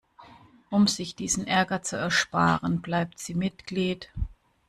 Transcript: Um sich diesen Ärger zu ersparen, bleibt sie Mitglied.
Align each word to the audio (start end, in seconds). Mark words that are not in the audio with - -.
Um 0.71 0.87
sich 0.87 1.15
diesen 1.15 1.45
Ärger 1.45 1.83
zu 1.83 1.95
ersparen, 1.95 2.81
bleibt 2.81 3.19
sie 3.19 3.35
Mitglied. 3.35 4.09